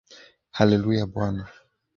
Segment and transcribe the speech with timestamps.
[0.53, 1.45] Hallelujah, Bwana